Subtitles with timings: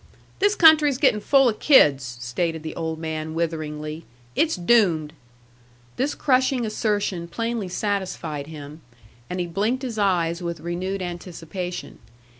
[0.39, 4.03] "This country's getting full of kids," stated the old man, witheringly.
[4.35, 5.13] "It's doomed."
[5.95, 8.81] This crushing assertion plainly satisfied him.
[9.29, 11.99] And he blinked his eyes with renewed anticipation.